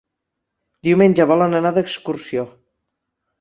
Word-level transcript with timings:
Diumenge 0.87 1.27
volen 1.33 1.53
anar 1.59 1.73
d'excursió. 1.77 2.47